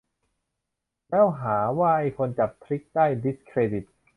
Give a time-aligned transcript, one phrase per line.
[1.09, 3.85] แล้วหาว่าไอ้คนจับทริกได้'ดิสเครดิต'